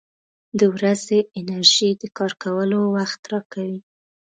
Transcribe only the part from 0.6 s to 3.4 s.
ورځې انرژي د کار کولو وخت